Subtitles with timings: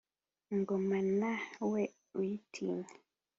[0.53, 1.35] ingoma nta
[1.71, 1.81] we
[2.17, 2.89] uyitinyira